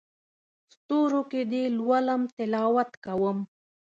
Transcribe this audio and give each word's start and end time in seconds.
ستورو 0.73 1.21
کې 1.31 1.41
دې 1.51 1.63
لولم 1.77 2.21
تلاوت 2.35 2.89
کوم 3.05 3.37